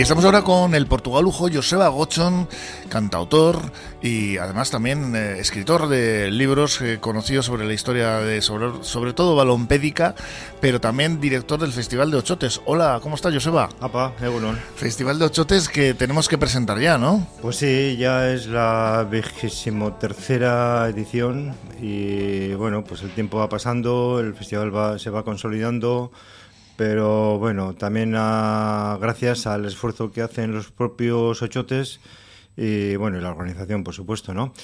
Y 0.00 0.02
estamos 0.02 0.24
ahora 0.24 0.40
con 0.40 0.74
el 0.74 0.86
portugalujo 0.86 1.50
Joseba 1.52 1.88
Gochon, 1.88 2.48
cantautor 2.88 3.60
y 4.00 4.38
además 4.38 4.70
también 4.70 5.14
eh, 5.14 5.38
escritor 5.40 5.88
de 5.88 6.30
libros 6.30 6.80
eh, 6.80 6.96
conocidos 6.98 7.44
sobre 7.44 7.66
la 7.66 7.74
historia 7.74 8.20
de 8.20 8.40
sobre, 8.40 8.82
sobre 8.82 9.12
todo 9.12 9.36
balompédica, 9.36 10.14
pero 10.58 10.80
también 10.80 11.20
director 11.20 11.60
del 11.60 11.74
Festival 11.74 12.10
de 12.10 12.16
Ochotes. 12.16 12.62
Hola, 12.64 12.98
¿cómo 13.02 13.14
estás, 13.14 13.34
Joseba? 13.34 13.68
Apa, 13.78 14.14
Egunon. 14.22 14.58
Festival 14.74 15.18
de 15.18 15.26
Ochotes 15.26 15.68
que 15.68 15.92
tenemos 15.92 16.30
que 16.30 16.38
presentar 16.38 16.80
ya, 16.80 16.96
¿no? 16.96 17.26
Pues 17.42 17.56
sí, 17.56 17.98
ya 17.98 18.30
es 18.30 18.46
la 18.46 19.06
vigésimo 19.10 19.92
tercera 19.96 20.88
edición 20.88 21.54
y 21.78 22.54
bueno, 22.54 22.84
pues 22.84 23.02
el 23.02 23.10
tiempo 23.10 23.36
va 23.36 23.50
pasando, 23.50 24.18
el 24.18 24.32
festival 24.32 24.74
va, 24.74 24.98
se 24.98 25.10
va 25.10 25.24
consolidando 25.24 26.10
pero 26.80 27.38
bueno, 27.38 27.74
también 27.74 28.12
gracias 28.12 29.46
al 29.46 29.66
esfuerzo 29.66 30.10
que 30.10 30.22
hacen 30.22 30.52
los 30.52 30.70
propios 30.70 31.42
ochotes 31.42 32.00
y 32.56 32.96
bueno, 32.96 33.18
y 33.18 33.20
la 33.20 33.28
organización, 33.28 33.84
por 33.84 33.92
supuesto, 33.92 34.32
¿no? 34.32 34.54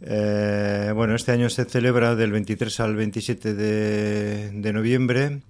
Eh, 0.00 0.90
bueno, 0.94 1.14
este 1.14 1.32
año 1.32 1.50
se 1.50 1.66
celebra 1.66 2.16
del 2.16 2.32
23 2.32 2.80
al 2.80 2.96
27 2.96 3.52
de, 3.52 4.72
noviembre. 4.72 5.42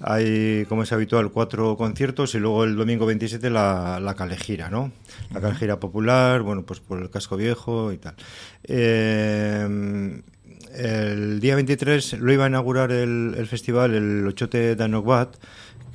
Hay, 0.00 0.66
como 0.68 0.82
es 0.82 0.90
habitual, 0.90 1.30
cuatro 1.30 1.76
conciertos 1.76 2.34
y 2.34 2.40
luego 2.40 2.64
el 2.64 2.74
domingo 2.74 3.06
27 3.06 3.48
la, 3.48 4.00
la 4.00 4.14
calejira, 4.16 4.68
¿no? 4.68 4.90
La 5.32 5.40
calejira 5.40 5.78
popular, 5.78 6.42
bueno, 6.42 6.64
pues 6.64 6.80
por 6.80 7.00
el 7.00 7.08
casco 7.08 7.36
viejo 7.36 7.92
y 7.92 7.98
tal. 7.98 8.16
Eh, 8.64 10.22
el 10.74 11.40
día 11.40 11.54
23 11.54 12.14
lo 12.14 12.32
iba 12.32 12.44
a 12.44 12.48
inaugurar 12.48 12.92
el, 12.92 13.46
festival 13.46 13.94
el 13.94 14.26
Ochote 14.26 14.74
Danogbat, 14.74 15.36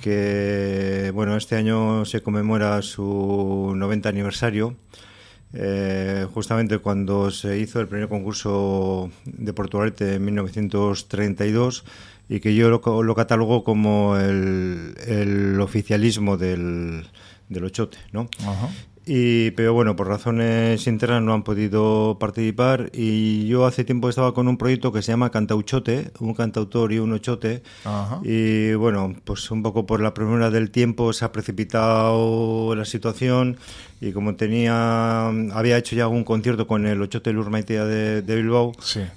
que 0.02 1.12
bueno, 1.14 1.36
este 1.36 1.56
año 1.56 2.06
se 2.06 2.22
conmemora 2.22 2.82
su 2.82 3.74
90 3.76 4.10
aniversario. 4.10 4.76
Eh, 5.54 6.28
justamente 6.34 6.78
cuando 6.80 7.32
se 7.32 7.58
hizo 7.58 7.80
el 7.80 7.88
primer 7.88 8.10
concurso 8.10 9.10
de 9.26 9.54
Portugalete 9.54 10.16
en 10.16 10.26
1932 10.26 11.86
y 12.28 12.42
que 12.42 12.54
yo 12.54 12.70
lo, 12.70 13.04
lo 13.04 13.16
catalogo 13.16 13.64
como 13.64 14.18
el, 14.18 15.58
oficialismo 15.62 16.38
del, 16.38 17.08
del 17.50 17.64
Ochote, 17.64 17.98
¿no? 18.12 18.30
Y, 19.10 19.52
pero 19.52 19.74
bueno, 19.74 19.96
por 19.96 20.08
razones 20.08 20.86
internas 20.86 21.24
no 21.24 21.34
han 21.34 21.44
podido 21.44 22.18
participar. 22.20 22.90
Y 22.94 23.48
yo 23.48 23.66
hace 23.66 23.86
tiempo 23.86 24.10
estaba 24.10 24.34
con 24.34 24.50
un 24.50 24.58
proyecto 24.58 24.92
que 24.92 25.02
se 25.02 25.14
llama 25.14 25.32
Cantauchote, 25.32 26.12
un 26.20 26.34
cantautor 26.34 26.92
y 26.92 27.00
un 27.00 27.14
ochote. 27.14 27.64
Y 28.24 28.74
bueno, 28.74 29.16
pues 29.24 29.50
un 29.50 29.64
poco 29.64 29.86
por 29.86 30.02
la 30.02 30.14
primera 30.14 30.52
del 30.52 30.72
tiempo 30.72 31.14
se 31.14 31.24
ha 31.24 31.32
precipitado 31.32 32.76
la 32.76 32.84
situación. 32.84 33.58
Y 34.00 34.12
como 34.12 34.36
tenía 34.36 35.30
había 35.30 35.78
hecho 35.78 35.96
ya 35.96 36.04
algún 36.04 36.24
concierto 36.24 36.68
con 36.68 36.86
el 36.86 37.02
Ochote 37.02 37.34
Lurmaitea 37.34 37.84
de, 37.86 38.22
de 38.22 38.36
Bilbao 38.36 38.74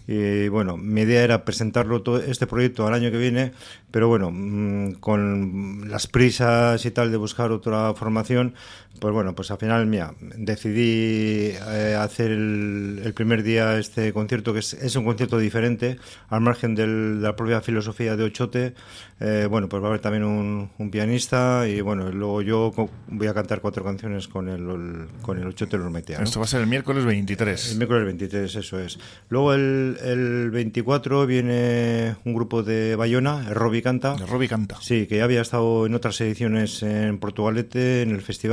y 0.06 0.48
bueno, 0.48 0.76
mi 0.76 1.02
idea 1.02 1.22
era 1.22 1.44
presentarlo 1.44 2.02
todo 2.02 2.18
este 2.18 2.46
proyecto 2.46 2.86
al 2.86 2.94
año 2.94 3.10
que 3.10 3.18
viene, 3.18 3.52
pero 3.90 4.08
bueno, 4.08 4.30
mm, 4.32 4.94
con 4.94 5.90
las 5.90 6.06
prisas 6.06 6.84
y 6.84 6.90
tal 6.90 7.10
de 7.10 7.16
buscar 7.16 7.52
otra 7.52 7.92
formación, 7.94 8.54
pues 9.00 9.12
bueno, 9.12 9.34
pues 9.34 9.50
al 9.50 9.58
final, 9.58 9.79
mira, 9.86 10.14
decidí 10.20 11.52
eh, 11.68 11.96
hacer 11.98 12.30
el, 12.30 13.12
primer 13.14 13.42
día 13.42 13.78
este 13.78 14.12
concierto, 14.12 14.52
que 14.52 14.60
es, 14.60 14.96
un 14.96 15.04
concierto 15.04 15.38
diferente, 15.38 15.98
al 16.28 16.40
margen 16.40 16.74
de 16.74 16.86
la 16.86 17.36
propia 17.36 17.60
filosofía 17.60 18.16
de 18.16 18.24
Ochote. 18.24 18.74
Eh, 19.20 19.46
bueno, 19.50 19.68
pues 19.68 19.82
va 19.82 19.86
a 19.86 19.88
haber 19.90 20.00
también 20.00 20.24
un, 20.24 20.90
pianista 20.90 21.68
y 21.68 21.80
bueno, 21.82 22.10
luego 22.10 22.42
yo 22.42 22.72
voy 23.08 23.26
a 23.26 23.34
cantar 23.34 23.60
cuatro 23.60 23.84
canciones 23.84 24.26
con 24.26 24.48
el, 24.48 25.06
con 25.22 25.38
el 25.38 25.46
Ochote 25.46 25.78
Lormetea. 25.78 26.20
Esto 26.22 26.40
va 26.40 26.46
a 26.46 26.48
ser 26.48 26.62
el 26.62 26.66
miércoles 26.66 27.04
23. 27.04 27.72
El 27.72 27.78
miércoles 27.78 28.04
23, 28.06 28.56
eso 28.56 28.80
es. 28.80 28.98
Luego 29.28 29.54
el, 29.54 29.98
el 30.02 30.50
24 30.50 31.26
viene 31.26 32.16
un 32.24 32.34
grupo 32.34 32.62
de 32.62 32.96
Bayona, 32.96 33.46
el 33.48 33.54
Robbie 33.54 33.82
Canta. 33.82 34.16
El 34.18 34.26
Robbie 34.26 34.48
Canta. 34.48 34.78
Sí, 34.80 35.06
que 35.06 35.18
ya 35.18 35.24
había 35.24 35.42
estado 35.42 35.86
en 35.86 35.94
otras 35.94 36.20
ediciones 36.20 36.82
en 36.82 37.18
Portugalete, 37.18 38.02
en 38.02 38.10
el 38.10 38.22
festival 38.22 38.50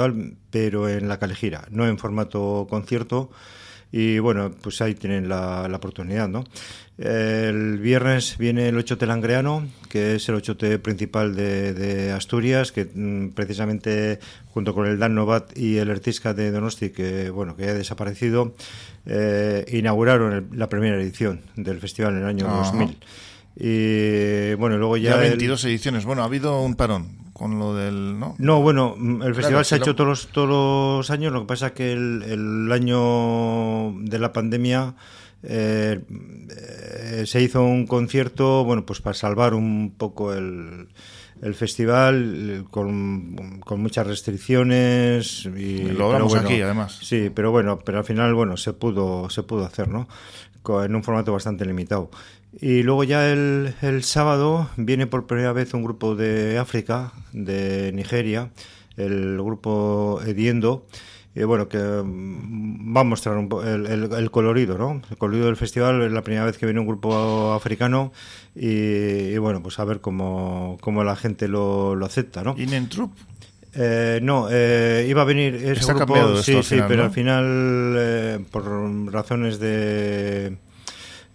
pero 0.51 0.89
en 0.89 1.07
la 1.07 1.16
calejira, 1.17 1.65
no 1.71 1.87
en 1.87 1.97
formato 1.97 2.67
concierto. 2.69 3.29
Y 3.91 4.19
bueno, 4.19 4.51
pues 4.61 4.81
ahí 4.81 4.95
tienen 4.95 5.29
la, 5.29 5.69
oportunidad, 5.73 6.27
¿no? 6.27 6.43
El 6.97 7.77
viernes 7.77 8.37
viene 8.37 8.67
el 8.67 8.77
Ochote 8.77 9.05
Langreano, 9.05 9.65
que 9.87 10.15
es 10.15 10.27
el 10.27 10.35
Ochote 10.35 10.77
principal 10.79 11.35
de, 11.35 12.11
Asturias, 12.11 12.73
que 12.73 12.89
mm, 12.93 13.29
precisamente 13.29 14.19
junto 14.47 14.73
con 14.73 14.87
el 14.87 14.99
Dan 14.99 15.15
Novat 15.15 15.57
y 15.57 15.77
el 15.77 15.89
Ertisca 15.89 16.33
de 16.33 16.51
Donosti, 16.51 16.89
que 16.89 17.29
bueno, 17.29 17.55
que 17.55 17.69
ha 17.69 17.73
desaparecido, 17.73 18.55
eh, 19.05 19.63
inauguraron 19.71 20.49
la 20.53 20.67
primera 20.67 20.97
edición 20.97 21.41
del 21.55 21.79
festival 21.79 22.15
en 22.15 22.23
el 22.23 22.25
año 22.25 22.47
2000. 22.47 22.97
Y 23.59 24.53
bueno, 24.55 24.77
luego 24.77 24.97
ya... 24.97 25.11
ya 25.11 25.17
22 25.17 25.63
ediciones. 25.65 26.05
Bueno, 26.05 26.23
ha 26.23 26.25
habido 26.25 26.61
un 26.61 26.75
parón 26.75 27.26
con 27.37 27.59
lo 27.59 27.75
del... 27.75 28.19
No, 28.19 28.35
no 28.39 28.61
bueno, 28.61 28.95
el 29.23 29.35
festival 29.35 29.63
se 29.63 29.75
ha 29.75 29.77
hecho 29.77 29.95
todos 29.95 30.07
los, 30.09 30.27
todos 30.27 30.49
los 30.49 31.09
años, 31.11 31.31
lo 31.31 31.41
que 31.41 31.47
pasa 31.47 31.67
es 31.67 31.71
que 31.73 31.93
el, 31.93 32.69
año 32.71 33.93
de 34.01 34.17
la 34.17 34.33
pandemia 34.33 34.95
eh, 35.43 36.01
eh, 36.49 37.23
se 37.27 37.41
hizo 37.41 37.63
un 37.63 37.85
concierto, 37.85 38.63
bueno, 38.63 38.85
pues 38.85 39.01
para 39.01 39.13
salvar 39.13 39.53
un 39.53 39.93
poco 39.95 40.33
el, 40.33 40.87
el 41.43 41.53
festival 41.53 42.65
con, 42.71 43.59
con, 43.63 43.81
muchas 43.81 44.07
restricciones 44.07 45.45
y 45.45 45.83
lo 45.83 46.09
vamos 46.09 46.35
aquí 46.35 46.59
además. 46.61 46.97
Sí 47.01 47.29
pero 47.33 47.51
bueno 47.51 47.77
pero 47.85 47.99
al 47.99 48.03
final 48.03 48.33
bueno 48.33 48.57
se 48.57 48.73
pudo 48.73 49.29
se 49.29 49.43
pudo 49.43 49.63
hacer 49.63 49.87
no 49.87 50.07
en 50.83 50.95
un 50.95 51.03
formato 51.03 51.31
bastante 51.31 51.65
limitado 51.65 52.09
y 52.53 52.83
luego 52.83 53.03
ya 53.03 53.31
el, 53.31 53.75
el, 53.81 54.03
sábado 54.03 54.69
viene 54.77 55.07
por 55.07 55.27
primera 55.27 55.53
vez 55.53 55.73
un 55.73 55.83
grupo 55.83 56.15
de 56.15 56.57
África, 56.57 57.11
de 57.33 57.91
Nigeria, 57.93 58.51
el 58.95 59.37
grupo 59.37 60.21
Ediendo, 60.25 60.85
y 61.35 61.43
bueno, 61.43 61.67
que 61.67 61.77
mm, 61.77 62.95
va 62.95 63.01
a 63.01 63.03
mostrar 63.03 63.37
un 63.37 63.47
el, 63.63 64.11
el, 64.11 64.31
colorido, 64.31 64.77
¿no? 64.77 65.01
El 65.09 65.17
colorido 65.17 65.45
del 65.45 65.55
festival 65.55 66.01
es 66.01 66.11
la 66.11 66.23
primera 66.23 66.45
vez 66.45 66.57
que 66.57 66.65
viene 66.65 66.79
un 66.79 66.87
grupo 66.87 67.53
africano 67.53 68.11
y, 68.55 69.37
bueno, 69.37 69.61
pues 69.61 69.77
a 69.79 69.85
ver 69.85 70.01
cómo, 70.01 70.77
cómo 70.81 71.03
la 71.03 71.15
gente 71.15 71.47
lo, 71.47 71.95
lo 71.95 72.05
acepta, 72.05 72.43
¿no? 72.43 72.55
¿Inentrup? 72.57 73.11
Eh, 73.75 74.19
no, 74.23 74.47
eh, 74.49 75.05
iba 75.07 75.21
a 75.21 75.25
venir 75.25 75.53
ese 75.53 75.93
grupo, 75.93 76.41
sí, 76.41 76.63
sí, 76.63 76.79
pero 76.87 77.03
al 77.03 77.11
final, 77.11 77.95
eh, 77.95 78.39
por 78.49 78.65
razones 79.11 79.59
de 79.59 80.47
eh, 80.47 80.57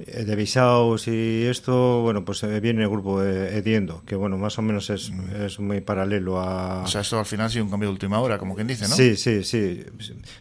de 0.07 0.37
Visaos 0.37 1.09
y 1.09 1.45
esto, 1.45 2.01
bueno, 2.03 2.25
pues 2.25 2.43
eh, 2.43 2.61
viene 2.61 2.83
el 2.83 2.89
grupo 2.89 3.23
Ediendo, 3.23 4.03
que 4.05 4.17
bueno, 4.17 4.37
más 4.39 4.59
o 4.59 4.63
menos 4.63 4.91
es, 4.91 5.13
es, 5.39 5.61
muy 5.61 5.81
paralelo 5.81 6.41
a... 6.41 6.83
O 6.83 6.87
sea, 6.87 7.03
esto 7.03 7.19
al 7.19 7.27
final 7.27 7.47
ha 7.47 7.49
sido 7.49 7.65
un 7.65 7.71
cambio 7.71 7.89
de 7.89 7.93
última 7.93 8.21
hora, 8.21 8.39
como 8.39 8.55
quien 8.55 8.67
dice, 8.67 8.89
¿no? 8.89 8.95
Sí, 8.95 9.17
sí, 9.17 9.45
sí. 9.45 9.85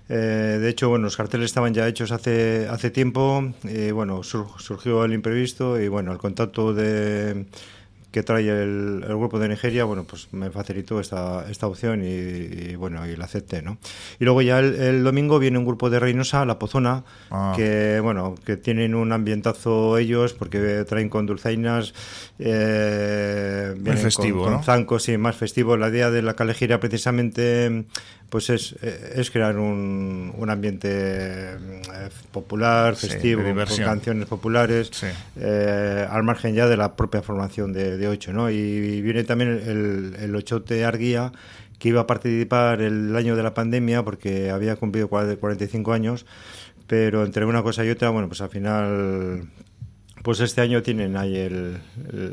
Eh, 0.09 0.57
de 0.61 0.69
hecho, 0.69 0.89
bueno, 0.89 1.05
los 1.05 1.17
carteles 1.17 1.45
estaban 1.45 1.73
ya 1.73 1.87
hechos 1.87 2.11
hace, 2.11 2.67
hace 2.69 2.89
tiempo, 2.89 3.53
y 3.63 3.91
bueno, 3.91 4.23
surgió 4.23 5.05
el 5.05 5.13
imprevisto 5.13 5.79
y 5.79 5.87
bueno, 5.87 6.11
el 6.11 6.17
contacto 6.17 6.73
de 6.73 7.45
que 8.11 8.23
trae 8.23 8.49
el, 8.49 9.03
grupo 9.07 9.39
de 9.39 9.47
Nigeria, 9.47 9.85
bueno, 9.85 10.03
pues 10.03 10.27
me 10.33 10.51
facilitó 10.51 10.99
esta, 10.99 11.49
esta 11.49 11.67
opción 11.67 12.03
y, 12.03 12.75
bueno, 12.75 13.07
y 13.07 13.15
la 13.15 13.25
acepté, 13.25 13.61
¿no? 13.61 13.77
Y 14.19 14.25
luego 14.25 14.41
ya 14.41 14.59
el, 14.59 15.03
domingo 15.03 15.39
viene 15.39 15.57
un 15.57 15.65
grupo 15.65 15.89
de 15.89 15.99
Reynosa, 15.99 16.45
La 16.45 16.59
Pozona, 16.59 17.03
ah. 17.29 17.53
que, 17.55 17.99
bueno, 18.01 18.35
que 18.45 18.57
tienen 18.57 18.95
un 18.95 19.13
ambientazo 19.13 19.97
ellos 19.97 20.33
porque 20.33 20.85
traen 20.87 21.09
con 21.09 21.25
dulzainas, 21.25 21.93
eh, 22.37 23.75
festivo, 23.95 24.43
con, 24.43 24.63
zancos 24.63 25.07
y 25.07 25.17
más 25.17 25.37
festivo. 25.37 25.77
La 25.77 25.89
idea 25.89 26.11
de 26.11 26.21
la 26.21 26.33
calejira 26.33 26.79
precisamente 26.79 27.85
pues 28.31 28.49
es, 28.49 28.71
es 28.81 29.29
crear 29.29 29.57
un, 29.57 30.33
un 30.37 30.49
ambiente 30.49 30.87
eh, 30.89 31.57
popular, 32.31 32.95
festivo, 32.95 33.43
con 33.43 33.77
canciones 33.83 34.25
populares, 34.25 34.89
eh, 35.35 36.07
al 36.09 36.23
margen 36.23 36.55
ya 36.55 36.65
de 36.65 36.77
la 36.77 36.95
propia 36.95 37.21
formación 37.21 37.73
de, 37.73 37.97
de 37.97 38.07
Ocho, 38.07 38.31
¿no? 38.31 38.49
Y 38.49 39.01
viene 39.01 39.25
también 39.25 39.49
el, 39.49 40.15
el 40.17 40.33
Ochote 40.33 40.85
Arguía, 40.85 41.33
que 41.77 41.89
iba 41.89 41.99
a 41.99 42.07
participar 42.07 42.81
el 42.81 43.13
año 43.17 43.35
de 43.35 43.43
la 43.43 43.53
pandemia 43.53 44.01
porque 44.03 44.49
había 44.49 44.77
cumplido 44.77 45.09
45 45.09 45.91
años, 45.91 46.25
pero 46.87 47.25
entre 47.25 47.43
una 47.43 47.63
cosa 47.63 47.83
y 47.83 47.89
otra, 47.89 48.11
bueno, 48.11 48.29
pues 48.29 48.39
al 48.39 48.49
final 48.49 49.49
pues 50.23 50.39
este 50.39 50.61
año 50.61 50.81
tienen 50.81 51.17
ahí 51.17 51.37
el, 51.37 51.79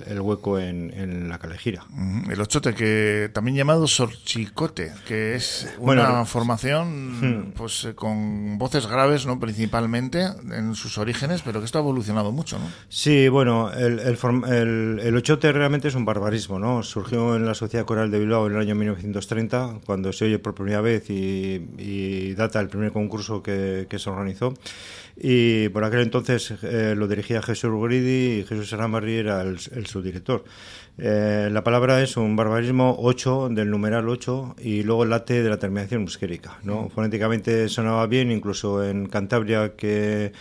el, 0.06 0.20
hueco 0.20 0.58
en, 0.58 0.92
en, 0.94 1.28
la 1.28 1.38
calejira. 1.38 1.84
El 2.30 2.40
ochote, 2.40 2.74
que 2.74 3.30
también 3.32 3.56
llamado 3.56 3.86
sorchicote, 3.86 4.92
que 5.06 5.34
es 5.34 5.68
una 5.78 6.24
formación 6.24 7.52
pues 7.56 7.84
eh, 7.84 7.94
con 7.94 8.58
voces 8.58 8.86
graves, 8.86 9.26
¿no? 9.26 9.40
Principalmente 9.40 10.26
en 10.50 10.74
sus 10.74 10.98
orígenes, 10.98 11.42
pero 11.42 11.60
que 11.60 11.66
esto 11.66 11.78
ha 11.78 11.80
evolucionado 11.80 12.32
mucho, 12.32 12.58
¿no? 12.58 12.66
Sí, 12.88 13.28
bueno, 13.28 13.72
el, 13.72 14.00
el, 14.00 15.00
el, 15.02 15.16
ochote 15.16 15.52
realmente 15.52 15.88
es 15.88 15.94
un 15.94 16.04
barbarismo, 16.04 16.58
¿no? 16.58 16.82
Surgió 16.82 17.36
en 17.36 17.46
la 17.46 17.54
Sociedad 17.54 17.86
Coral 17.86 18.10
de 18.10 18.18
Bilbao 18.18 18.46
en 18.46 18.54
el 18.54 18.60
año 18.60 18.74
1930, 18.74 19.80
cuando 19.86 20.12
se 20.12 20.26
oye 20.26 20.38
por 20.38 20.54
primera 20.54 20.80
vez 20.80 21.08
y, 21.10 21.68
y 21.78 22.34
data 22.34 22.60
el 22.60 22.68
primer 22.68 22.92
concurso 22.92 23.42
que, 23.42 23.86
que 23.88 23.98
se 23.98 24.10
organizó. 24.10 24.54
Y 25.20 25.68
por 25.70 25.82
aquel 25.82 26.00
entonces 26.00 26.54
eh, 26.62 26.94
lo 26.96 27.08
dirigía 27.08 27.42
Jesús 27.42 27.70
Gridi 27.80 28.40
y 28.40 28.44
Jesús 28.44 28.72
Aramarri 28.72 29.16
era 29.16 29.42
el, 29.42 29.58
subdirector. 29.58 30.44
Eh, 30.98 31.48
la 31.52 31.62
palabra 31.62 32.02
es 32.02 32.16
un 32.16 32.34
barbarismo 32.34 32.96
8 32.98 33.50
del 33.50 33.70
numeral 33.70 34.08
8 34.08 34.56
y 34.58 34.82
luego 34.82 35.04
el 35.04 35.10
late 35.10 35.42
de 35.42 35.48
la 35.48 35.58
terminación 35.58 36.02
musquérica. 36.02 36.58
¿no? 36.64 36.88
Fonéticamente 36.88 37.68
sonaba 37.68 38.06
bien, 38.06 38.32
incluso 38.32 38.84
en 38.84 39.06
Cantabria 39.06 39.76
que 39.76 40.32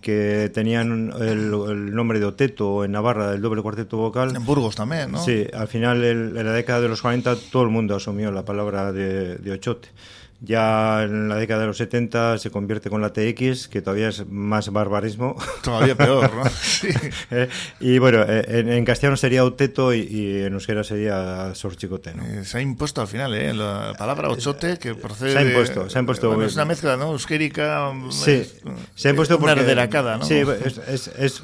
que 0.00 0.50
tenían 0.52 1.12
el, 1.20 1.50
nombre 1.94 2.20
de 2.20 2.26
Oteto 2.26 2.70
o 2.70 2.84
en 2.84 2.92
Navarra 2.92 3.32
el 3.32 3.42
doble 3.42 3.62
cuarteto 3.62 3.96
vocal. 3.96 4.34
En 4.34 4.44
Burgos 4.44 4.76
también, 4.76 5.12
¿no? 5.12 5.18
Sí, 5.22 5.46
al 5.52 5.68
final 5.68 6.04
en 6.04 6.34
la 6.34 6.52
década 6.52 6.80
de 6.80 6.88
los 6.88 7.02
40 7.02 7.36
todo 7.50 7.64
el 7.64 7.70
mundo 7.70 7.96
asumió 7.96 8.30
la 8.30 8.44
palabra 8.44 8.92
de, 8.92 9.36
de 9.36 9.52
Ochote. 9.52 9.88
Ya 10.40 11.02
en 11.02 11.28
la 11.28 11.34
década 11.34 11.62
de 11.62 11.66
los 11.66 11.78
70 11.78 12.38
se 12.38 12.52
convierte 12.52 12.90
con 12.90 13.02
la 13.02 13.12
TX, 13.12 13.66
que 13.66 13.82
todavía 13.82 14.08
es 14.08 14.24
más 14.28 14.70
barbarismo. 14.70 15.36
Todavía 15.62 15.96
peor, 15.96 16.32
¿no? 16.32 16.44
Eh, 17.30 17.48
y 17.80 17.98
bueno, 17.98 18.22
eh, 18.22 18.44
en, 18.48 18.84
castellano 18.84 19.16
sería 19.16 19.44
Oteto 19.44 19.92
y, 19.92 20.42
en 20.42 20.54
euskera 20.54 20.84
sería 20.84 21.54
Sorchicote, 21.54 22.14
¿no? 22.14 22.24
Eh, 22.24 22.44
se 22.44 22.58
ha 22.58 22.60
impuesto 22.60 23.00
al 23.00 23.08
final, 23.08 23.34
¿eh? 23.34 23.52
La 23.52 23.94
palabra 23.98 24.30
ochote 24.30 24.78
que 24.78 24.94
procede... 24.94 25.32
Se 25.32 25.38
ha 25.38 25.42
impuesto, 25.42 25.90
se 25.90 25.98
ha 25.98 26.00
impuesto. 26.00 26.42
es 26.42 26.54
una 26.54 26.64
mezcla, 26.64 26.96
¿no? 26.96 27.12
Euskérica... 27.12 27.92
Sí, 28.10 28.44
se 28.94 29.08
ha 29.08 29.10
impuesto 29.10 29.38
porque... 29.38 29.60
Una 29.60 30.18
¿no? 30.18 30.24
Sí, 30.24 30.42
es, 30.64 31.08
es, 31.18 31.42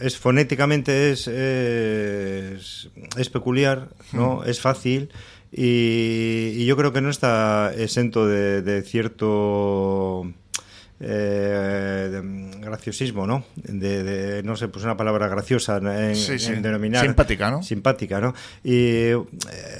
es, 0.00 0.16
fonéticamente 0.16 1.10
es, 1.10 1.26
es, 1.26 3.30
peculiar, 3.30 3.88
¿no? 4.12 4.36
Hmm. 4.36 4.48
Es 4.48 4.60
fácil... 4.60 5.10
Y, 5.50 6.64
yo 6.66 6.76
creo 6.76 6.92
que 6.92 7.00
no 7.00 7.10
está 7.10 7.72
exento 7.74 8.26
de 8.26 8.82
cierto 8.82 10.26
eh, 11.00 12.20
graciosismo, 12.60 13.26
¿no? 13.26 13.44
De, 13.56 14.42
no 14.44 14.56
sé, 14.56 14.68
pues 14.68 14.84
una 14.84 14.96
palabra 14.96 15.28
graciosa 15.28 15.76
en, 15.76 16.62
denominar. 16.62 17.04
Simpática, 17.04 17.50
¿no? 17.50 17.62
Simpática, 17.62 18.20
¿no? 18.20 18.34
Y 18.64 19.12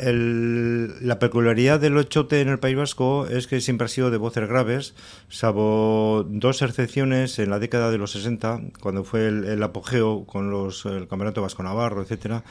la 0.02 1.18
peculiaridad 1.18 1.80
del 1.80 1.96
ochote 1.96 2.40
en 2.40 2.48
el 2.48 2.58
País 2.58 2.76
Vasco 2.76 3.26
es 3.26 3.46
que 3.46 3.60
siempre 3.60 3.86
ha 3.86 3.88
sido 3.88 4.10
de 4.10 4.16
voces 4.16 4.48
graves, 4.48 4.94
salvo 5.28 6.24
dos 6.28 6.62
excepciones 6.62 7.38
en 7.38 7.50
la 7.50 7.58
década 7.58 7.90
de 7.90 7.98
los 7.98 8.12
60, 8.12 8.60
cuando 8.80 9.04
fue 9.04 9.26
el, 9.26 9.62
apogeo 9.62 10.24
con 10.24 10.50
los, 10.50 10.86
el 10.86 11.08
Campeonato 11.08 11.42
Vasco 11.42 11.62
Navarro, 11.62 12.02
etcétera, 12.02 12.44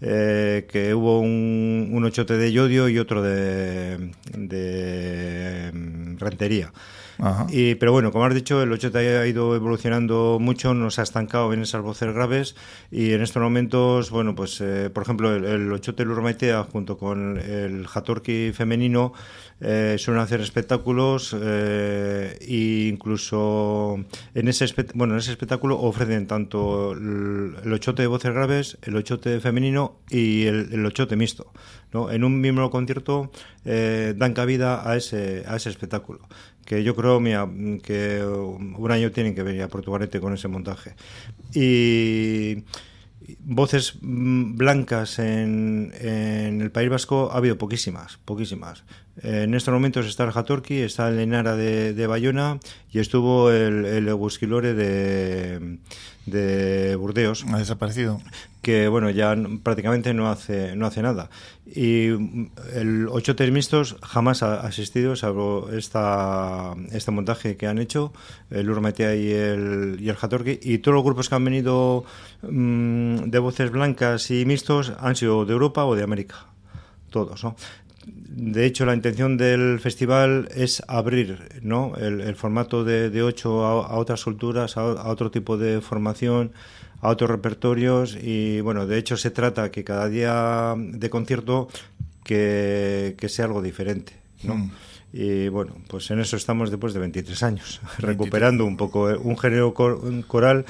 eh, 0.00 0.66
que 0.70 0.94
hubo 0.94 1.20
un, 1.20 1.90
un 1.92 2.04
ochote 2.04 2.36
de 2.38 2.52
yodio 2.52 2.88
y 2.88 2.98
otro 2.98 3.22
de, 3.22 4.12
de 4.32 5.70
mm, 5.72 6.16
rentería. 6.18 6.72
Y, 7.50 7.74
pero 7.76 7.92
bueno, 7.92 8.12
como 8.12 8.24
has 8.24 8.34
dicho, 8.34 8.62
el 8.62 8.72
80 8.72 8.98
ha 8.98 9.26
ido 9.26 9.54
evolucionando 9.54 10.38
mucho, 10.40 10.74
nos 10.74 10.98
ha 10.98 11.02
estancado 11.02 11.52
en 11.52 11.62
esas 11.62 11.82
voces 11.82 12.12
graves 12.12 12.56
y 12.90 13.12
en 13.12 13.22
estos 13.22 13.42
momentos, 13.42 14.10
bueno, 14.10 14.34
pues 14.34 14.60
eh, 14.60 14.90
por 14.92 15.02
ejemplo, 15.02 15.34
el, 15.34 15.44
el 15.44 15.72
Ochote 15.72 16.04
Lurmaitea 16.04 16.64
junto 16.64 16.98
con 16.98 17.38
el 17.38 17.86
Jatorki 17.86 18.52
femenino 18.52 19.12
eh, 19.60 19.96
suelen 19.98 20.22
hacer 20.22 20.40
espectáculos 20.40 21.34
eh, 21.40 22.36
e 22.40 22.88
incluso 22.88 23.96
en 24.34 24.48
ese, 24.48 24.66
bueno, 24.94 25.14
en 25.14 25.20
ese 25.20 25.30
espectáculo 25.30 25.80
ofrecen 25.80 26.26
tanto 26.26 26.92
el, 26.92 27.72
ochote 27.72 28.02
de 28.02 28.08
voces 28.08 28.34
graves, 28.34 28.78
el 28.82 28.96
ochote 28.96 29.40
femenino 29.40 30.00
y 30.10 30.44
el, 30.46 30.84
ochote 30.84 31.16
mixto. 31.16 31.52
¿no? 31.92 32.10
En 32.10 32.24
un 32.24 32.40
mismo 32.40 32.68
concierto 32.68 33.30
eh, 33.64 34.12
dan 34.16 34.34
cabida 34.34 34.88
a 34.88 34.96
ese, 34.96 35.44
a 35.46 35.56
ese 35.56 35.70
espectáculo 35.70 36.28
que 36.64 36.82
yo 36.82 36.94
creo 36.94 37.20
mira, 37.20 37.48
que 37.82 38.24
un 38.24 38.90
año 38.90 39.10
tienen 39.12 39.34
que 39.34 39.42
venir 39.42 39.62
a 39.62 39.68
Portugalete 39.68 40.20
con 40.20 40.34
ese 40.34 40.48
montaje. 40.48 40.94
Y 41.52 42.64
voces 43.40 43.94
mm, 44.00 44.56
blancas 44.56 45.18
en, 45.18 45.92
en, 46.00 46.60
el 46.60 46.70
País 46.70 46.90
Vasco 46.90 47.30
ha 47.32 47.36
habido 47.36 47.58
poquísimas, 47.58 48.18
poquísimas. 48.24 48.84
En 49.22 49.54
estos 49.54 49.72
momentos 49.72 50.06
está 50.06 50.24
el 50.24 50.32
Jatorki, 50.32 50.80
está 50.80 51.08
el 51.08 51.20
Enara 51.20 51.54
de, 51.54 51.94
de 51.94 52.06
Bayona 52.06 52.58
y 52.90 52.98
estuvo 52.98 53.50
el, 53.50 53.84
el 53.84 54.04
de, 54.06 55.78
de 56.26 56.96
Burdeos. 56.96 57.44
Ha 57.52 57.58
desaparecido. 57.58 58.20
Que 58.60 58.88
bueno, 58.88 59.10
ya 59.10 59.36
prácticamente 59.62 60.14
no 60.14 60.30
hace, 60.30 60.74
no 60.74 60.86
hace 60.86 61.02
nada. 61.02 61.30
Y 61.66 62.08
el 62.72 63.08
ocho 63.10 63.36
mixtos 63.52 63.96
jamás 64.02 64.42
ha 64.42 64.60
asistido, 64.60 65.16
salvo 65.16 65.68
esta, 65.70 66.74
este 66.90 67.10
montaje 67.10 67.56
que 67.56 67.66
han 67.66 67.78
hecho, 67.78 68.12
el 68.50 68.70
Urmetea 68.70 69.14
y 69.14 69.30
el, 69.30 69.98
y 70.00 70.08
el 70.08 70.16
Jatorki. 70.16 70.58
Y 70.62 70.78
todos 70.78 70.94
los 70.94 71.04
grupos 71.04 71.28
que 71.28 71.34
han 71.34 71.44
venido 71.44 72.04
mm, 72.42 73.30
de 73.30 73.38
voces 73.38 73.70
blancas 73.70 74.30
y 74.30 74.44
mixtos 74.44 74.92
han 74.98 75.14
sido 75.14 75.44
de 75.44 75.52
Europa 75.52 75.84
o 75.84 75.94
de 75.94 76.02
América. 76.02 76.46
Todos, 77.10 77.44
¿no? 77.44 77.54
De 78.36 78.66
hecho, 78.66 78.84
la 78.84 78.94
intención 78.94 79.36
del 79.36 79.78
festival 79.78 80.48
es 80.56 80.82
abrir 80.88 81.60
¿no? 81.62 81.94
el, 81.96 82.34
formato 82.34 82.82
de, 82.82 83.08
de 83.08 83.22
ocho 83.22 83.64
a, 83.64 83.96
otras 83.96 84.24
culturas, 84.24 84.76
a, 84.76 85.08
otro 85.08 85.30
tipo 85.30 85.56
de 85.56 85.80
formación, 85.80 86.50
a 87.00 87.10
otros 87.10 87.30
repertorios 87.30 88.18
y, 88.20 88.60
bueno, 88.60 88.88
de 88.88 88.98
hecho 88.98 89.16
se 89.16 89.30
trata 89.30 89.70
que 89.70 89.84
cada 89.84 90.08
día 90.08 90.74
de 90.76 91.10
concierto 91.10 91.68
que, 92.24 93.14
sea 93.28 93.44
algo 93.44 93.62
diferente, 93.62 94.14
¿no? 94.42 94.56
Mm. 94.56 94.72
Y 95.12 95.48
bueno, 95.48 95.76
pues 95.86 96.10
en 96.10 96.18
eso 96.18 96.36
estamos 96.36 96.72
después 96.72 96.92
de 96.92 96.98
23 96.98 97.40
años, 97.44 97.80
recuperando 97.98 98.64
un 98.64 98.76
poco 98.76 99.10
eh, 99.10 99.16
un 99.16 99.38
género 99.38 99.74
coral 99.74 100.64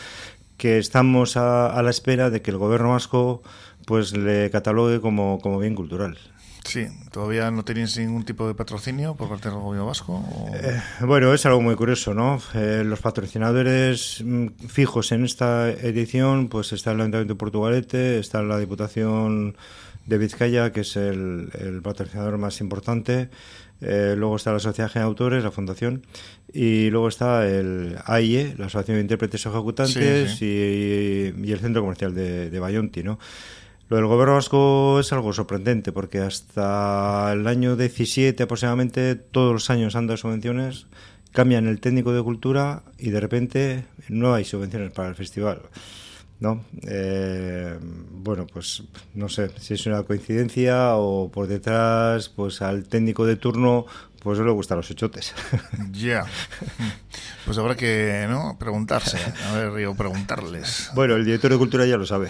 que 0.59 0.77
estamos 0.77 1.39
a, 1.39 1.69
a, 1.69 1.83
la 1.83 1.89
espera 1.89 2.29
de 2.29 2.43
que 2.43 2.51
el 2.51 2.59
gobierno 2.59 2.91
vasco 2.91 3.43
pues 3.87 4.15
le 4.15 4.51
catalogue 4.51 5.01
como, 5.01 5.39
como 5.41 5.59
bien 5.59 5.75
cultural. 5.75 6.19
Sí, 6.65 6.87
¿todavía 7.13 7.51
no 7.51 7.63
tenéis 7.63 7.97
ningún 7.99 8.25
tipo 8.25 8.49
de 8.49 8.55
patrocinio 8.55 9.15
por 9.15 9.29
parte 9.29 9.51
del 9.51 9.59
gobierno 9.59 9.87
vasco? 9.87 10.25
Eh, 10.55 10.81
bueno, 11.01 11.33
es 11.35 11.45
algo 11.45 11.61
muy 11.61 11.77
curioso, 11.77 12.15
¿no? 12.15 12.41
Eh, 12.55 12.83
los 12.85 13.01
patrocinadores 13.01 14.23
mm, 14.25 14.47
fijos 14.69 15.13
en 15.13 15.25
esta 15.25 15.71
edición, 15.71 16.49
pues 16.49 16.73
está 16.73 16.93
el 16.93 17.01
Ayuntamiento 17.01 17.35
de 17.35 17.39
Portugalete, 17.39 18.19
está 18.19 18.43
la 18.43 18.59
Diputación 18.59 19.57
de 20.07 20.19
Vizcaya, 20.19 20.73
que 20.73 20.81
es 20.81 20.97
el, 20.97 21.81
patrocinador 21.83 22.39
más 22.39 22.61
importante, 22.61 23.29
eh, 23.83 24.15
luego 24.17 24.37
está 24.37 24.53
la 24.53 24.59
Sociedad 24.59 24.93
de 24.93 25.01
Autores, 25.01 25.45
la 25.45 25.51
Fundación, 25.51 26.07
y 26.53 26.89
luego 26.89 27.09
está 27.09 27.47
el 27.47 27.99
AIE, 28.07 28.55
la 28.57 28.67
Asociación 28.67 28.97
de 28.97 29.03
Intérpretes 29.03 29.45
Ejecutantes, 29.45 30.41
Y, 30.41 31.53
el 31.53 31.59
Centro 31.61 31.83
Comercial 31.83 32.15
de, 32.15 32.49
de 32.51 32.59
Bayonti, 32.59 33.03
¿no? 33.03 33.19
Lo 33.89 33.97
del 33.97 34.07
gobierno 34.07 34.35
vasco 34.35 34.99
es 34.99 35.13
algo 35.13 35.33
sorprendente 35.33 35.93
porque 35.93 36.21
hasta 36.21 37.31
el 37.33 37.47
año 37.47 37.77
17 37.77 38.43
aproximadamente 38.43 39.15
todos 39.15 39.53
los 39.53 39.71
años 39.71 39.95
han 39.95 40.07
dado 40.07 40.17
subvenciones, 40.17 40.87
cambian 41.33 41.67
el 41.67 41.81
técnico 41.81 42.13
de 42.13 42.23
cultura 42.23 42.83
y 42.99 43.11
de 43.11 43.21
repente 43.21 43.85
no 44.09 44.35
hay 44.35 44.45
subvenciones 44.45 44.93
para 44.93 45.09
el 45.09 45.15
festival. 45.15 45.63
¿no? 46.41 46.65
Eh, 46.83 47.79
bueno, 47.81 48.47
pues 48.47 48.83
no 49.15 49.29
sé 49.29 49.51
si 49.59 49.75
es 49.75 49.87
una 49.87 50.03
coincidencia 50.03 50.97
o 50.97 51.31
por 51.31 51.47
detrás, 51.47 52.29
pues 52.29 52.61
al 52.63 52.85
técnico 52.85 53.25
de 53.25 53.37
turno, 53.37 53.87
pues 54.21 54.39
no 54.39 54.45
le 54.45 54.53
gustan 54.53 54.79
los 54.79 54.91
hechotes. 54.91 55.35
Ya. 55.93 56.25
Pues 57.45 57.57
habrá 57.59 57.77
que 57.77 58.27
¿no? 58.29 58.57
preguntarse, 58.59 59.19
a 59.49 59.53
ver, 59.53 59.87
o 59.87 59.95
preguntarles. 59.95 60.91
Bueno, 60.95 61.15
el 61.15 61.25
director 61.25 61.53
de 61.53 61.59
cultura 61.59 61.87
ya 61.87 61.97
lo 61.97 62.07
sabe. 62.07 62.29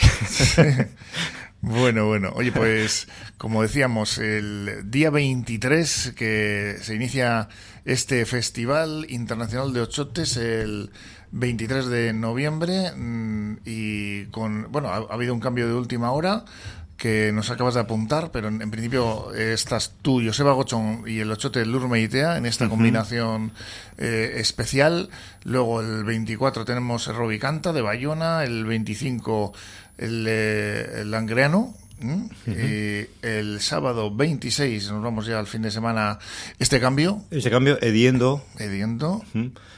Bueno, 1.66 2.06
bueno. 2.06 2.30
Oye, 2.34 2.52
pues 2.52 3.08
como 3.38 3.62
decíamos, 3.62 4.18
el 4.18 4.82
día 4.90 5.08
23 5.08 6.12
que 6.14 6.76
se 6.82 6.94
inicia 6.94 7.48
este 7.86 8.26
Festival 8.26 9.06
Internacional 9.08 9.72
de 9.72 9.80
Ochotes, 9.80 10.36
el 10.36 10.90
23 11.30 11.86
de 11.86 12.12
noviembre, 12.12 12.92
mm, 12.94 13.60
y 13.64 14.26
con, 14.26 14.70
bueno, 14.72 14.90
ha, 14.90 15.14
habido 15.14 15.32
un 15.32 15.40
cambio 15.40 15.66
de 15.66 15.72
última 15.72 16.12
hora 16.12 16.44
que 16.98 17.32
nos 17.32 17.50
acabas 17.50 17.74
de 17.74 17.80
apuntar, 17.80 18.30
pero 18.30 18.48
en, 18.48 18.70
principio 18.70 19.32
estás 19.34 19.94
tú, 20.02 20.22
Joseba 20.24 20.52
Gochón 20.52 21.04
y 21.06 21.20
el 21.20 21.30
Ochote 21.30 21.64
Lurmeitea 21.64 22.36
en 22.36 22.46
esta 22.46 22.68
combinación 22.68 23.52
especial. 23.96 25.08
Luego 25.42 25.80
el 25.80 26.04
24 26.04 26.64
tenemos 26.64 27.06
Robicanta 27.08 27.72
de 27.72 27.82
Bayona, 27.82 28.44
el 28.44 28.64
25 28.64 29.52
el, 29.98 30.26
el 30.26 31.10
Langreano 31.10 31.74
y 32.46 33.06
el 33.22 33.60
sábado 33.60 34.14
26 34.14 34.90
nos 34.90 35.02
vamos 35.02 35.26
ya 35.26 35.38
al 35.38 35.46
fin 35.46 35.62
de 35.62 35.70
semana. 35.70 36.18
Este 36.58 36.80
cambio. 36.80 37.22
Ese 37.30 37.50
cambio, 37.50 37.78
Ediendo. 37.80 38.44
Ediendo. 38.58 39.22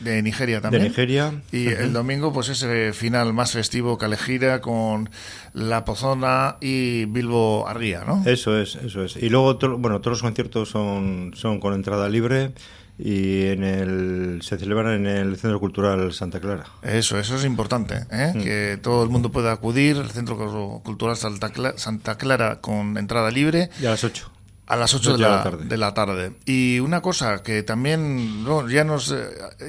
De 0.01 0.23
Nigeria 0.23 0.61
también. 0.61 0.83
De 0.83 0.89
Nigeria. 0.89 1.43
Y 1.53 1.69
el 1.69 1.93
domingo, 1.93 2.33
pues 2.33 2.49
ese 2.49 2.93
final 2.93 3.33
más 3.33 3.53
festivo, 3.53 3.99
Calejira, 3.99 4.61
con 4.61 5.11
La 5.53 5.85
Pozona 5.85 6.57
y 6.61 7.05
Bilbo 7.05 7.69
Arría, 7.69 8.05
¿no? 8.05 8.23
Eso 8.27 8.61
es, 8.61 8.77
eso 8.77 9.05
es. 9.05 9.17
Y 9.17 9.29
luego, 9.29 9.59
bueno, 9.79 10.01
todos 10.01 10.17
los 10.17 10.23
conciertos 10.23 10.71
son, 10.71 11.33
son 11.35 11.61
con 11.61 11.75
entrada 11.75 12.09
libre 12.09 12.53
y 12.99 13.47
en 13.47 13.63
el 13.63 14.41
se 14.43 14.59
celebran 14.59 14.95
en 14.95 15.07
el 15.07 15.37
Centro 15.37 15.61
Cultural 15.61 16.13
Santa 16.13 16.41
Clara. 16.41 16.65
Eso, 16.83 17.19
eso 17.19 17.37
es 17.37 17.45
importante, 17.45 18.07
¿eh? 18.11 18.33
mm. 18.35 18.43
que 18.43 18.79
todo 18.83 19.03
el 19.03 19.11
mundo 19.11 19.31
pueda 19.31 19.53
acudir 19.53 19.97
al 19.99 20.11
Centro 20.11 20.81
Cultural 20.83 21.17
Santa 21.17 21.51
Clara, 21.51 21.79
Santa 21.79 22.17
Clara 22.17 22.61
con 22.61 22.97
entrada 22.97 23.31
libre. 23.31 23.71
Y 23.81 23.87
a 23.87 23.91
las 23.91 24.05
8. 24.05 24.31
A 24.69 24.75
las 24.75 24.95
8 24.95 25.13
de 25.13 25.19
la, 25.19 25.51
de 25.51 25.77
la, 25.77 25.95
tarde. 25.95 26.33
Y 26.45 26.81
una 26.81 27.01
cosa 27.01 27.41
que 27.45 27.63
también 27.63 28.45
ya 28.69 28.83
nos 28.83 29.13
eh, 29.13 29.17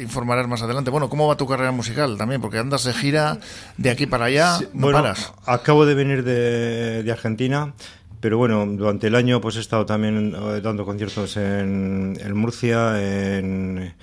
informarás 0.01 0.48
más 0.48 0.63
adelante. 0.63 0.89
Bueno, 0.89 1.07
¿cómo 1.07 1.27
va 1.27 1.38
tu 1.38 1.46
carrera 1.46 1.72
musical 1.72 2.17
también? 2.17 2.41
Porque 2.41 2.57
andas 2.57 2.84
de 2.84 2.93
gira 2.93 3.38
de 3.77 3.91
aquí 3.91 4.07
para 4.07 4.25
allá, 4.25 4.57
no 4.74 4.91
paras. 4.91 5.34
Acabo 5.46 5.86
de 5.86 5.93
venir 5.93 6.24
de, 6.24 7.03
de 7.03 7.12
Argentina 7.12 7.74
pero 8.20 8.38
bueno, 8.38 8.66
durante 8.66 9.08
el 9.08 9.16
año 9.16 9.40
pues 9.42 9.58
he 9.58 9.60
estado 9.60 9.86
también 9.86 10.36
eh, 10.36 10.62
dando 10.62 10.86
conciertos 10.86 11.38
en, 11.38 12.18
Murcia, 12.34 13.00
en, 13.38 13.94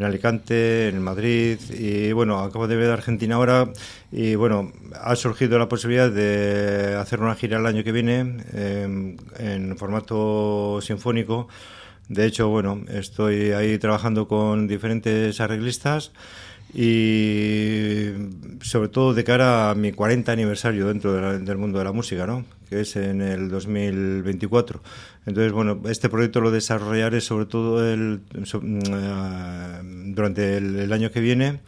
Alicante, 0.00 0.88
en 0.88 1.02
Madrid 1.02 1.58
y 1.70 2.12
bueno, 2.12 2.40
acabo 2.40 2.68
de 2.68 2.76
ver 2.76 2.90
Argentina 2.90 3.36
ahora 3.36 3.68
y 4.10 4.34
bueno, 4.34 4.72
ha 5.00 5.16
surgido 5.16 5.58
la 5.58 5.68
posibilidad 5.68 6.10
de 6.10 6.96
hacer 6.96 7.20
una 7.20 7.34
gira 7.34 7.58
el 7.58 7.66
año 7.66 7.84
que 7.84 7.92
viene 7.92 8.44
em, 8.52 9.16
en 9.38 9.76
formato 9.76 10.80
sinfónico. 10.82 11.48
De 12.08 12.26
hecho, 12.26 12.48
bueno, 12.48 12.80
estoy 12.88 13.52
ahí 13.52 13.78
trabajando 13.78 14.28
con 14.28 14.66
diferentes 14.66 15.40
arreglistas 15.40 16.12
y 16.74 18.06
sobre 18.62 18.88
todo 18.88 19.12
de 19.12 19.24
cara 19.24 19.70
a 19.70 19.74
mi 19.74 19.92
40 19.92 20.32
aniversario 20.32 20.86
dentro 20.86 21.38
del 21.38 21.58
mundo 21.58 21.78
de 21.78 21.84
la 21.84 21.92
música, 21.92 22.26
¿no? 22.26 22.44
que 22.72 22.80
es 22.80 22.96
en 22.96 23.20
el 23.20 23.50
2024. 23.50 24.80
Entonces, 25.26 25.52
bueno, 25.52 25.78
este 25.90 26.08
proyecto 26.08 26.40
lo 26.40 26.50
desarrollaré 26.50 27.20
sobre 27.20 27.44
todo 27.44 27.86
el, 27.86 28.22
eh, 28.34 29.80
durante 30.06 30.56
el, 30.56 30.90
año 30.90 31.10
que 31.10 31.20
viene 31.20 31.60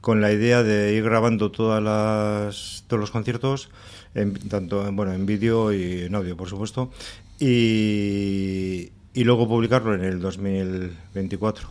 con 0.00 0.20
la 0.20 0.30
idea 0.32 0.62
de 0.62 0.94
ir 0.94 1.02
grabando 1.02 1.50
todas 1.50 1.82
las, 1.82 2.84
todos 2.86 3.00
los 3.00 3.10
conciertos, 3.10 3.70
en, 4.14 4.34
tanto 4.34 4.90
bueno, 4.92 5.12
en 5.12 5.26
vídeo 5.26 5.72
y 5.72 6.02
en 6.02 6.14
audio, 6.14 6.36
por 6.36 6.48
supuesto, 6.48 6.92
y, 7.40 8.92
y 9.14 9.24
luego 9.24 9.48
publicarlo 9.48 9.94
en 9.94 10.04
el 10.04 10.20
2024. 10.20 11.68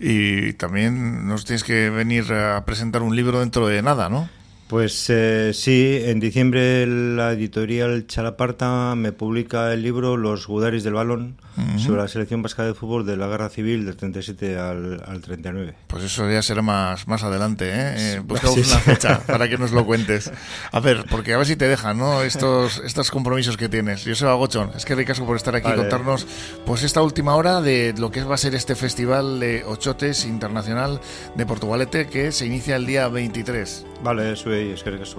Y 0.00 0.54
también 0.54 1.28
nos 1.28 1.44
tienes 1.44 1.62
que 1.62 1.90
venir 1.90 2.32
a 2.32 2.64
presentar 2.64 3.02
un 3.02 3.14
libro 3.14 3.40
dentro 3.40 3.66
de 3.66 3.82
nada, 3.82 4.08
¿no? 4.08 4.28
Pues 4.68 5.08
eh, 5.08 5.52
sí, 5.54 5.98
en 6.02 6.20
diciembre 6.20 6.86
la 6.86 7.32
editorial 7.32 8.06
Chalaparta 8.06 8.94
me 8.96 9.12
publica 9.12 9.72
el 9.72 9.82
libro 9.82 10.16
Los 10.16 10.46
Gudaris 10.46 10.84
del 10.84 10.94
Balón 10.94 11.36
sobre 11.78 12.00
la 12.00 12.08
selección 12.08 12.42
vasca 12.42 12.64
de 12.64 12.74
fútbol 12.74 13.06
de 13.06 13.16
la 13.16 13.26
guerra 13.26 13.48
civil 13.48 13.86
del 13.86 13.96
37 13.96 14.58
al, 14.58 15.02
al 15.06 15.20
39. 15.20 15.74
Pues 15.86 16.04
eso 16.04 16.30
ya 16.30 16.42
será 16.42 16.62
más, 16.62 17.06
más 17.08 17.22
adelante, 17.22 17.68
¿eh? 17.68 17.94
eh 17.96 18.20
buscamos 18.24 18.58
una 18.58 18.78
fecha 18.78 19.20
para 19.26 19.48
que 19.48 19.58
nos 19.58 19.72
lo 19.72 19.84
cuentes. 19.84 20.30
A 20.72 20.80
ver, 20.80 21.04
porque 21.10 21.34
a 21.34 21.38
ver 21.38 21.46
si 21.46 21.56
te 21.56 21.68
dejan, 21.68 21.98
¿no? 21.98 22.22
Estos, 22.22 22.82
estos 22.84 23.10
compromisos 23.10 23.56
que 23.56 23.68
tienes. 23.68 24.04
Yo 24.04 24.14
soy 24.14 24.28
Agochón, 24.28 24.70
es 24.76 24.84
que 24.84 24.94
ricasco 24.94 25.26
por 25.26 25.36
estar 25.36 25.54
aquí 25.54 25.68
y 25.68 25.74
contarnos 25.74 26.26
pues 26.66 26.82
esta 26.82 27.02
última 27.02 27.34
hora 27.34 27.60
de 27.60 27.94
lo 27.98 28.10
que 28.10 28.22
va 28.22 28.34
a 28.34 28.38
ser 28.38 28.54
este 28.54 28.74
festival 28.74 29.40
de 29.40 29.64
Ochotes 29.64 30.24
Internacional 30.24 31.00
de 31.34 31.46
Portugalete 31.46 32.08
que 32.08 32.32
se 32.32 32.46
inicia 32.46 32.76
el 32.76 32.86
día 32.86 33.08
23. 33.08 33.86
Vale, 34.02 34.32
eso 34.32 34.52
es 34.52 34.82
que 34.82 35.02
eso. 35.02 35.18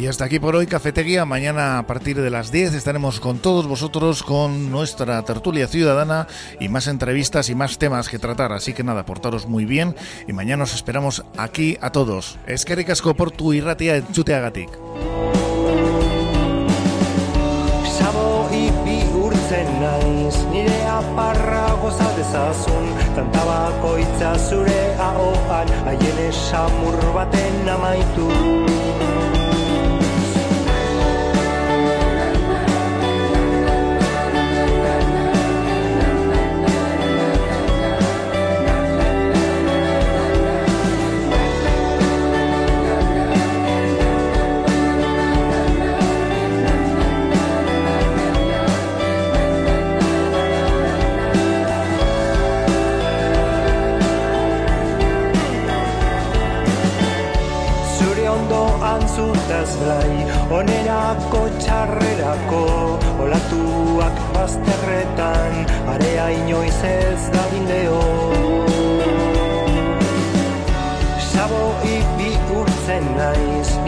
Y 0.00 0.06
hasta 0.06 0.24
aquí 0.24 0.38
por 0.38 0.56
hoy 0.56 0.66
Cafetería. 0.66 1.26
Mañana 1.26 1.78
a 1.78 1.86
partir 1.86 2.18
de 2.18 2.30
las 2.30 2.50
10 2.50 2.72
estaremos 2.72 3.20
con 3.20 3.38
todos 3.38 3.66
vosotros 3.66 4.22
con 4.22 4.70
nuestra 4.70 5.22
tertulia 5.26 5.66
ciudadana 5.66 6.26
y 6.58 6.70
más 6.70 6.86
entrevistas 6.86 7.50
y 7.50 7.54
más 7.54 7.76
temas 7.76 8.08
que 8.08 8.18
tratar. 8.18 8.50
Así 8.52 8.72
que 8.72 8.82
nada, 8.82 9.04
portaros 9.04 9.46
muy 9.46 9.66
bien 9.66 9.94
y 10.26 10.32
mañana 10.32 10.64
os 10.64 10.72
esperamos 10.72 11.22
aquí 11.36 11.76
a 11.82 11.92
todos. 11.92 12.38
Es 12.46 12.64
que 12.64 12.76
ricasco 12.76 13.12
por 13.12 13.30
tu 13.30 13.52
irratia 13.52 13.96
en 13.96 14.10
chuteagatik. 14.10 14.70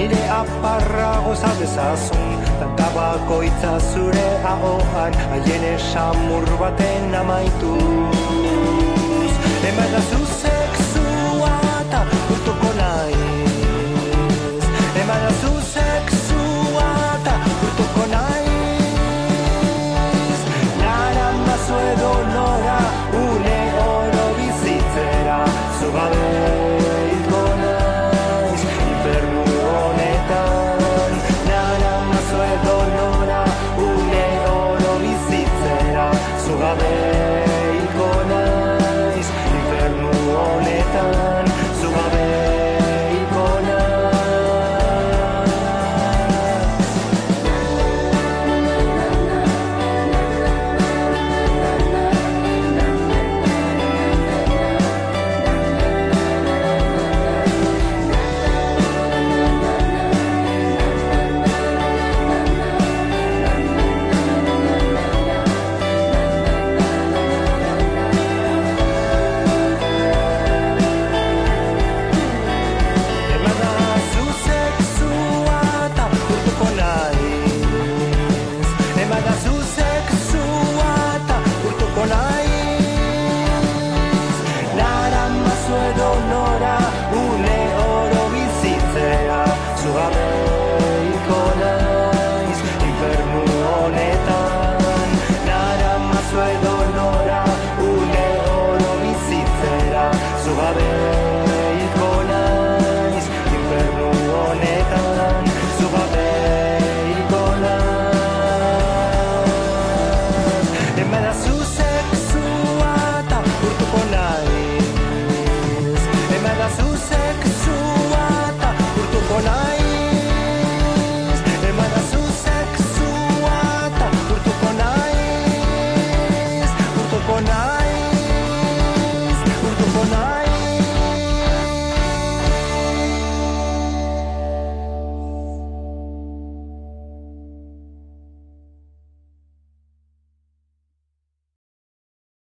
nire 0.03 0.23
aparra 0.29 1.11
goza 1.25 1.51
bezazun 1.59 2.39
Tantabako 2.61 3.43
itzazure 3.49 4.29
ahoan 4.53 5.15
Aien 5.35 5.65
esamur 5.75 6.47
baten 6.63 7.15
amaitu 7.23 7.75
Eman 9.71 9.93
da 9.95 10.03
zuzek 10.11 10.81
zua 10.93 11.55
urtuko 12.33 12.73
nahi 12.81 13.32